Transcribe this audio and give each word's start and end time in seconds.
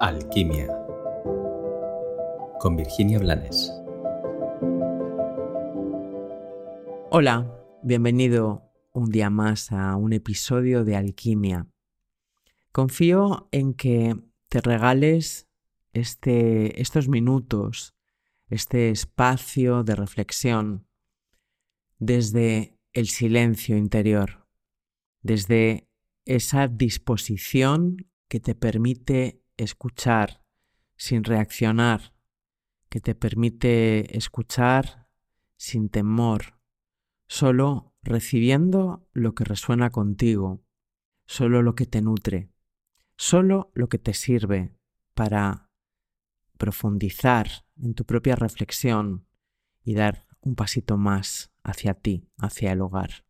Alquimia 0.00 0.68
con 2.60 2.76
Virginia 2.76 3.18
Blanes. 3.18 3.72
Hola, 7.10 7.52
bienvenido 7.82 8.62
un 8.92 9.10
día 9.10 9.28
más 9.28 9.72
a 9.72 9.96
un 9.96 10.12
episodio 10.12 10.84
de 10.84 10.94
Alquimia. 10.94 11.66
Confío 12.70 13.48
en 13.50 13.74
que 13.74 14.14
te 14.48 14.60
regales 14.60 15.48
este, 15.92 16.80
estos 16.80 17.08
minutos, 17.08 17.96
este 18.50 18.90
espacio 18.90 19.82
de 19.82 19.96
reflexión 19.96 20.86
desde 21.98 22.78
el 22.92 23.08
silencio 23.08 23.76
interior, 23.76 24.46
desde 25.22 25.88
esa 26.24 26.68
disposición 26.68 28.08
que 28.28 28.38
te 28.38 28.54
permite 28.54 29.42
escuchar 29.58 30.42
sin 30.96 31.24
reaccionar, 31.24 32.14
que 32.88 33.00
te 33.00 33.14
permite 33.14 34.16
escuchar 34.16 35.08
sin 35.56 35.90
temor, 35.90 36.58
solo 37.26 37.94
recibiendo 38.02 39.06
lo 39.12 39.34
que 39.34 39.44
resuena 39.44 39.90
contigo, 39.90 40.64
solo 41.26 41.62
lo 41.62 41.74
que 41.74 41.86
te 41.86 42.00
nutre, 42.00 42.50
solo 43.16 43.70
lo 43.74 43.88
que 43.88 43.98
te 43.98 44.14
sirve 44.14 44.74
para 45.14 45.70
profundizar 46.56 47.48
en 47.76 47.94
tu 47.94 48.04
propia 48.04 48.34
reflexión 48.34 49.26
y 49.84 49.94
dar 49.94 50.26
un 50.40 50.54
pasito 50.54 50.96
más 50.96 51.52
hacia 51.62 51.94
ti, 51.94 52.28
hacia 52.38 52.72
el 52.72 52.80
hogar. 52.80 53.24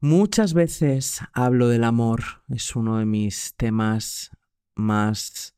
Muchas 0.00 0.54
veces 0.54 1.20
hablo 1.32 1.68
del 1.68 1.84
amor, 1.84 2.44
es 2.48 2.74
uno 2.74 2.98
de 2.98 3.04
mis 3.04 3.54
temas 3.54 4.32
más 4.74 5.54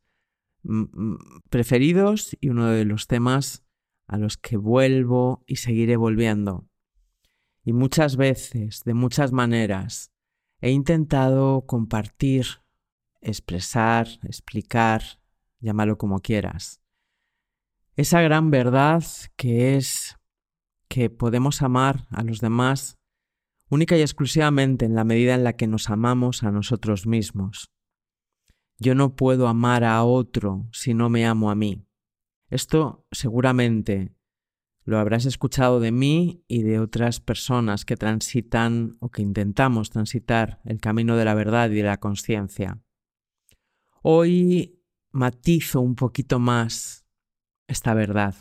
preferidos 1.50 2.36
y 2.40 2.48
uno 2.48 2.68
de 2.68 2.84
los 2.84 3.06
temas 3.06 3.64
a 4.06 4.18
los 4.18 4.36
que 4.36 4.56
vuelvo 4.56 5.44
y 5.46 5.56
seguiré 5.56 5.96
volviendo. 5.96 6.68
Y 7.64 7.72
muchas 7.72 8.16
veces, 8.16 8.82
de 8.84 8.94
muchas 8.94 9.32
maneras, 9.32 10.10
he 10.60 10.70
intentado 10.70 11.66
compartir, 11.66 12.46
expresar, 13.20 14.06
explicar, 14.22 15.02
llámalo 15.60 15.96
como 15.96 16.20
quieras, 16.20 16.82
esa 17.96 18.20
gran 18.20 18.50
verdad 18.50 19.04
que 19.36 19.76
es 19.76 20.16
que 20.88 21.10
podemos 21.10 21.62
amar 21.62 22.06
a 22.10 22.22
los 22.22 22.40
demás 22.40 22.98
única 23.70 23.96
y 23.96 24.02
exclusivamente 24.02 24.84
en 24.84 24.94
la 24.94 25.04
medida 25.04 25.34
en 25.34 25.44
la 25.44 25.54
que 25.54 25.66
nos 25.66 25.90
amamos 25.90 26.42
a 26.42 26.50
nosotros 26.50 27.06
mismos. 27.06 27.70
Yo 28.78 28.94
no 28.94 29.14
puedo 29.14 29.48
amar 29.48 29.84
a 29.84 30.02
otro 30.04 30.68
si 30.72 30.94
no 30.94 31.08
me 31.08 31.26
amo 31.26 31.50
a 31.50 31.54
mí. 31.54 31.86
Esto 32.48 33.06
seguramente 33.10 34.14
lo 34.84 34.98
habrás 34.98 35.24
escuchado 35.24 35.80
de 35.80 35.92
mí 35.92 36.44
y 36.46 36.62
de 36.62 36.78
otras 36.78 37.20
personas 37.20 37.84
que 37.84 37.96
transitan 37.96 38.96
o 39.00 39.10
que 39.10 39.22
intentamos 39.22 39.90
transitar 39.90 40.60
el 40.64 40.80
camino 40.80 41.16
de 41.16 41.24
la 41.24 41.34
verdad 41.34 41.70
y 41.70 41.76
de 41.76 41.82
la 41.84 41.98
conciencia. 41.98 42.82
Hoy 44.02 44.82
matizo 45.10 45.80
un 45.80 45.94
poquito 45.94 46.38
más 46.38 47.06
esta 47.66 47.94
verdad. 47.94 48.34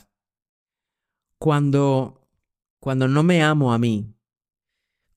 Cuando, 1.38 2.28
cuando 2.80 3.08
no 3.08 3.24
me 3.24 3.42
amo 3.42 3.74
a 3.74 3.78
mí, 3.78 4.14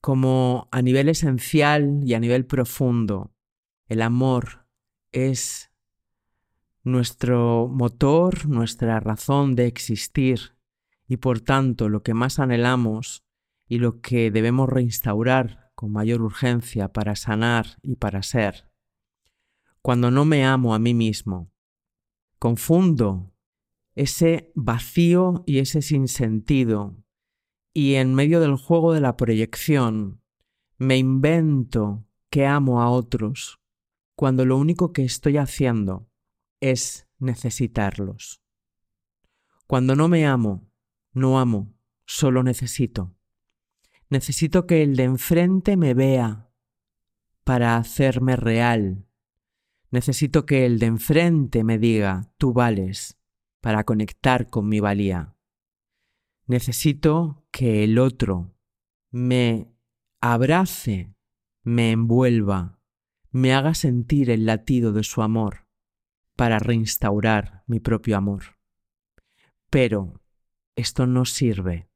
como 0.01 0.69
a 0.71 0.83
nivel 0.83 1.09
esencial 1.09 2.03
y 2.05 2.15
a 2.15 2.21
nivel 2.21 2.47
profundo, 2.47 3.35
el 3.89 4.03
amor 4.03 4.66
es 5.17 5.73
nuestro 6.85 7.69
motor, 7.69 8.47
nuestra 8.47 9.01
razón 9.01 9.57
de 9.57 9.67
existir 9.67 10.59
y 11.09 11.17
por 11.17 11.41
tanto 11.41 11.89
lo 11.89 12.03
que 12.03 12.13
más 12.13 12.39
anhelamos 12.39 13.25
y 13.67 13.79
lo 13.79 14.03
que 14.03 14.31
debemos 14.31 14.69
reinstaurar 14.69 15.73
con 15.75 15.91
mayor 15.91 16.21
urgencia 16.21 16.93
para 16.93 17.17
sanar 17.17 17.79
y 17.81 17.97
para 17.97 18.23
ser. 18.23 18.71
Cuando 19.81 20.11
no 20.11 20.27
me 20.27 20.45
amo 20.45 20.75
a 20.75 20.79
mí 20.79 20.93
mismo, 20.93 21.51
confundo 22.39 23.33
ese 23.95 24.53
vacío 24.55 25.45
y 25.47 25.61
ese 25.61 25.81
sinsentido 25.81 27.03
y 27.73 27.95
en 27.95 28.15
medio 28.15 28.39
del 28.39 28.57
juego 28.57 28.93
de 28.93 29.01
la 29.01 29.17
proyección 29.17 30.21
me 30.77 30.99
invento 30.99 32.07
que 32.29 32.45
amo 32.45 32.83
a 32.83 32.91
otros 32.91 33.61
cuando 34.17 34.47
lo 34.47 34.57
único 34.57 34.93
que 34.93 35.05
estoy 35.05 35.37
haciendo 35.37 36.09
es 36.61 37.07
necesitarlos. 37.19 38.43
Cuando 39.67 39.95
no 39.95 40.09
me 40.09 40.27
amo, 40.27 40.71
no 41.13 41.39
amo, 41.39 41.75
solo 42.07 42.43
necesito. 42.43 43.15
Necesito 44.09 44.67
que 44.67 44.83
el 44.83 44.97
de 44.97 45.05
enfrente 45.05 45.77
me 45.77 45.93
vea 45.93 46.51
para 47.45 47.77
hacerme 47.77 48.37
real. 48.37 49.07
Necesito 49.91 50.47
que 50.47 50.65
el 50.65 50.79
de 50.79 50.87
enfrente 50.87 51.63
me 51.63 51.79
diga, 51.79 52.33
tú 52.39 52.53
vales, 52.53 53.19
para 53.61 53.85
conectar 53.85 54.49
con 54.49 54.69
mi 54.69 54.81
valía. 54.81 55.37
Necesito 56.47 57.45
que 57.51 57.85
el 57.85 57.99
otro 57.99 58.55
me 59.11 59.69
abrace, 60.21 61.15
me 61.63 61.91
envuelva, 61.91 62.76
me 63.37 63.53
haga 63.53 63.75
sentir 63.75 64.31
el 64.31 64.47
latido 64.47 64.95
de 64.95 65.05
su 65.05 65.21
amor 65.21 65.67
para 66.37 66.59
reinstaurar 66.59 67.65
mi 67.67 67.81
propio 67.81 68.17
amor. 68.17 68.57
Pero 69.69 70.23
esto 70.75 71.07
no 71.07 71.27
sirve, 71.27 71.91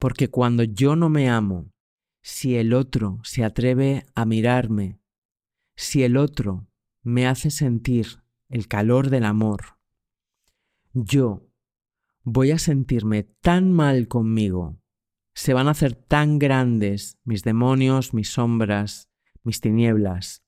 porque 0.00 0.30
cuando 0.30 0.64
yo 0.64 0.96
no 0.96 1.08
me 1.08 1.30
amo, 1.30 1.70
si 2.22 2.56
el 2.56 2.74
otro 2.74 3.20
se 3.22 3.44
atreve 3.44 4.04
a 4.16 4.24
mirarme, 4.24 4.98
si 5.76 6.02
el 6.02 6.16
otro 6.16 6.66
me 7.04 7.28
hace 7.28 7.52
sentir 7.52 8.24
el 8.48 8.66
calor 8.66 9.10
del 9.10 9.26
amor, 9.26 9.78
yo 10.92 11.46
voy 12.24 12.50
a 12.50 12.58
sentirme 12.58 13.22
tan 13.22 13.70
mal 13.70 14.08
conmigo, 14.08 14.76
se 15.34 15.54
van 15.54 15.68
a 15.68 15.70
hacer 15.70 15.94
tan 15.94 16.40
grandes 16.40 17.20
mis 17.22 17.44
demonios, 17.44 18.12
mis 18.12 18.32
sombras, 18.32 19.11
mis 19.42 19.60
tinieblas, 19.60 20.42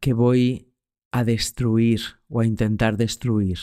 que 0.00 0.12
voy 0.12 0.72
a 1.10 1.24
destruir 1.24 2.00
o 2.28 2.40
a 2.40 2.46
intentar 2.46 2.96
destruir 2.96 3.58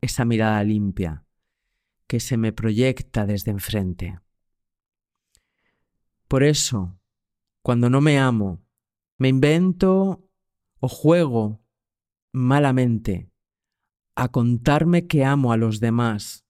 esa 0.00 0.24
mirada 0.24 0.62
limpia 0.64 1.24
que 2.06 2.20
se 2.20 2.36
me 2.36 2.52
proyecta 2.52 3.24
desde 3.26 3.50
enfrente. 3.50 4.20
Por 6.28 6.42
eso, 6.42 6.98
cuando 7.62 7.88
no 7.88 8.00
me 8.00 8.18
amo, 8.18 8.62
me 9.18 9.28
invento 9.28 10.28
o 10.80 10.88
juego 10.88 11.62
malamente 12.32 13.30
a 14.14 14.28
contarme 14.28 15.06
que 15.06 15.24
amo 15.24 15.52
a 15.52 15.56
los 15.56 15.80
demás 15.80 16.44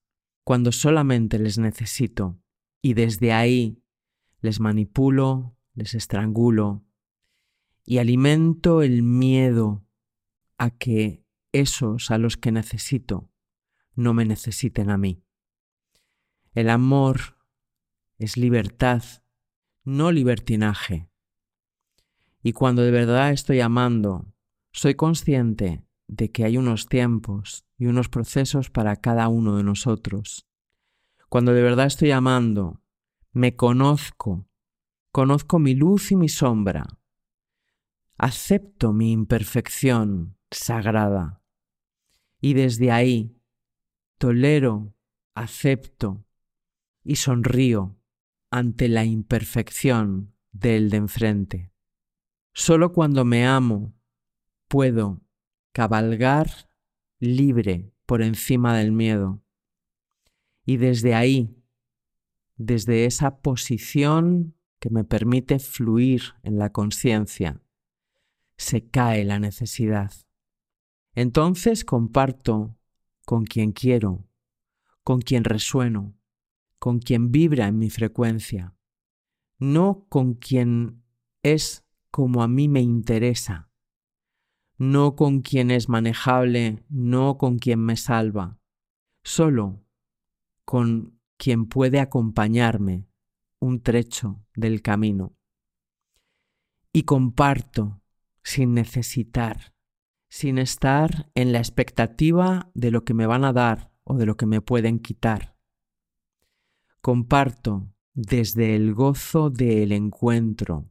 cuando 0.44 0.72
solamente 0.72 1.38
les 1.38 1.58
necesito 1.58 2.40
y 2.80 2.94
desde 2.94 3.32
ahí 3.32 3.82
les 4.40 4.58
manipulo, 4.58 5.56
les 5.74 5.94
estrangulo, 5.94 6.84
y 7.84 7.98
alimento 7.98 8.82
el 8.82 9.03
miedo 9.03 9.84
a 10.59 10.70
que 10.70 11.25
esos 11.53 12.10
a 12.10 12.19
los 12.19 12.37
que 12.37 12.53
necesito 12.53 13.31
no 13.94 14.15
me 14.15 14.25
necesiten 14.25 14.91
a 14.91 14.97
mí. 14.97 15.25
El 16.54 16.70
amor 16.70 17.38
es 18.19 18.37
libertad, 18.37 19.03
no 19.84 20.12
libertinaje. 20.12 21.09
Y 22.43 22.53
cuando 22.53 22.82
de 22.82 22.91
verdad 22.91 23.32
estoy 23.32 23.60
amando, 23.60 24.32
soy 24.72 24.94
consciente 24.94 25.87
de 26.08 26.31
que 26.31 26.44
hay 26.44 26.56
unos 26.56 26.87
tiempos 26.87 27.64
y 27.78 27.87
unos 27.87 28.08
procesos 28.08 28.70
para 28.70 28.96
cada 28.96 29.28
uno 29.28 29.56
de 29.56 29.64
nosotros. 29.64 30.46
Cuando 31.28 31.52
de 31.52 31.62
verdad 31.62 31.87
estoy 31.87 32.11
amando, 32.11 32.82
me 33.32 33.56
conozco, 33.56 34.46
conozco 35.11 35.58
mi 35.58 35.75
luz 35.75 36.12
y 36.12 36.17
mi 36.17 36.28
sombra, 36.28 36.87
acepto 38.19 38.93
mi 38.93 39.12
imperfección 39.12 40.37
sagrada 40.50 41.43
y 42.41 42.55
desde 42.55 42.91
ahí 42.91 43.37
tolero, 44.19 44.94
acepto 45.35 46.25
y 47.05 47.17
sonrío 47.17 47.97
ante 48.50 48.88
la 48.88 49.05
imperfección 49.05 50.35
del 50.53 50.91
de 50.91 50.97
enfrente. 50.99 51.73
Solo 52.53 52.93
cuando 52.93 53.25
me 53.25 53.47
amo 53.47 53.94
puedo 54.69 55.23
cabalgar 55.73 56.69
libre 57.19 57.93
por 58.05 58.20
encima 58.20 58.76
del 58.76 58.93
miedo. 58.93 59.43
Y 60.67 60.76
desde 60.76 61.14
ahí, 61.14 61.56
desde 62.56 63.06
esa 63.06 63.38
posición 63.41 64.55
que 64.79 64.91
me 64.91 65.05
permite 65.05 65.59
fluir 65.59 66.35
en 66.43 66.59
la 66.59 66.70
conciencia, 66.70 67.62
se 68.56 68.88
cae 68.88 69.25
la 69.25 69.38
necesidad. 69.38 70.12
Entonces 71.14 71.84
comparto 71.84 72.78
con 73.25 73.44
quien 73.44 73.72
quiero, 73.72 74.28
con 75.04 75.20
quien 75.20 75.44
resueno, 75.44 76.14
con 76.78 76.99
quien 76.99 77.31
vibra 77.31 77.69
en 77.69 77.78
mi 77.78 77.90
frecuencia, 77.90 78.76
no 79.58 80.06
con 80.08 80.34
quien 80.34 81.04
es 81.43 81.84
como 82.10 82.43
a 82.43 82.49
mí 82.49 82.69
me 82.69 82.81
interesa, 82.81 83.70
no 84.78 85.14
con 85.14 85.40
quien 85.40 85.70
es 85.70 85.88
manejable, 85.88 86.84
no 86.88 87.38
con 87.38 87.58
quien 87.58 87.81
me 87.81 87.96
salva, 87.96 88.58
solo 89.22 89.84
con 90.64 91.20
quien 91.37 91.66
puede 91.66 92.00
acompañarme 92.00 93.08
un 93.60 93.81
trecho 93.81 94.44
del 94.54 94.82
camino. 94.82 95.37
Y 96.93 97.04
comparto 97.04 98.01
sin 98.42 98.74
necesitar, 98.74 99.74
sin 100.28 100.58
estar 100.58 101.30
en 101.34 101.52
la 101.52 101.58
expectativa 101.58 102.70
de 102.74 102.90
lo 102.90 103.04
que 103.04 103.14
me 103.14 103.26
van 103.26 103.44
a 103.44 103.52
dar 103.52 103.92
o 104.04 104.16
de 104.16 104.26
lo 104.26 104.36
que 104.36 104.46
me 104.46 104.60
pueden 104.60 104.98
quitar. 104.98 105.56
Comparto 107.00 107.92
desde 108.14 108.76
el 108.76 108.94
gozo 108.94 109.50
del 109.50 109.92
encuentro, 109.92 110.90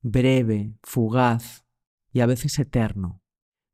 breve, 0.00 0.74
fugaz 0.82 1.64
y 2.12 2.20
a 2.20 2.26
veces 2.26 2.58
eterno, 2.58 3.22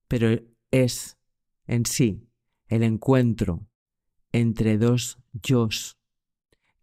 pero 0.08 0.28
es 0.70 1.18
en 1.66 1.86
sí 1.86 2.28
el 2.66 2.82
encuentro 2.82 3.66
entre 4.32 4.78
dos 4.78 5.18
yos 5.32 5.98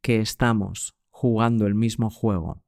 que 0.02 0.20
estamos 0.20 0.96
jugando 1.10 1.68
el 1.68 1.76
mismo 1.76 2.10
juego. 2.10 2.64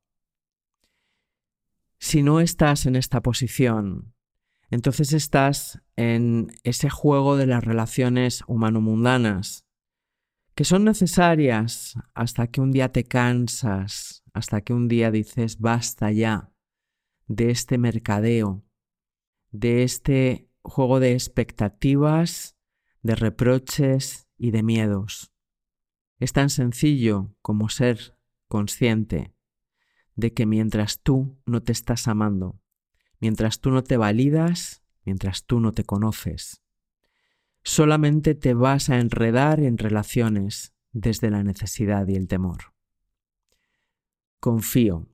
Si 1.98 2.24
no 2.24 2.40
estás 2.40 2.86
en 2.86 2.96
esta 2.96 3.22
posición, 3.22 4.14
entonces 4.70 5.14
estás 5.14 5.82
en 5.96 6.52
ese 6.64 6.90
juego 6.90 7.38
de 7.38 7.48
las 7.48 7.64
relaciones 7.64 8.44
humano-mundanas, 8.48 9.66
que 10.56 10.64
son 10.64 10.86
necesarias 10.86 11.96
hasta 12.14 12.48
que 12.48 12.62
un 12.62 12.72
día 12.72 12.92
te 12.92 13.04
cansas, 13.04 14.24
hasta 14.34 14.62
que 14.62 14.74
un 14.74 14.88
día 14.88 15.12
dices 15.12 15.60
basta 15.60 16.12
ya 16.12 16.52
de 17.28 17.52
este 17.52 17.78
mercadeo, 17.78 18.64
de 19.52 19.84
este 19.84 20.50
juego 20.62 21.00
de 21.00 21.14
expectativas, 21.14 22.56
de 23.02 23.16
reproches 23.16 24.28
y 24.38 24.52
de 24.52 24.64
miedos. 24.64 25.32
Es 26.20 26.34
tan 26.34 26.50
sencillo 26.50 27.36
como 27.42 27.70
ser 27.70 28.18
consciente 28.48 29.35
de 30.16 30.34
que 30.34 30.46
mientras 30.46 31.02
tú 31.02 31.38
no 31.46 31.62
te 31.62 31.72
estás 31.72 32.08
amando, 32.08 32.60
mientras 33.20 33.60
tú 33.60 33.72
no 33.72 33.84
te 33.84 33.98
validas, 33.98 34.84
mientras 35.04 35.46
tú 35.46 35.60
no 35.60 35.72
te 35.72 35.84
conoces, 35.84 36.62
solamente 37.64 38.36
te 38.36 38.54
vas 38.54 38.90
a 38.90 39.00
enredar 39.00 39.60
en 39.60 39.78
relaciones 39.78 40.74
desde 40.92 41.30
la 41.30 41.44
necesidad 41.44 42.08
y 42.08 42.16
el 42.16 42.28
temor. 42.28 42.74
Confío 44.40 45.10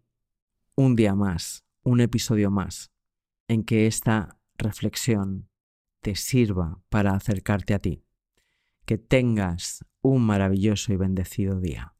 un 0.75 0.95
día 0.95 1.15
más, 1.15 1.65
un 1.83 2.01
episodio 2.01 2.51
más, 2.51 2.91
en 3.47 3.63
que 3.63 3.87
esta 3.87 4.37
reflexión 4.57 5.49
te 6.01 6.15
sirva 6.15 6.81
para 6.89 7.13
acercarte 7.13 7.73
a 7.73 7.79
ti. 7.79 8.03
Que 8.85 8.97
tengas 8.97 9.85
un 10.01 10.23
maravilloso 10.25 10.91
y 10.91 10.97
bendecido 10.97 11.59
día. 11.59 11.95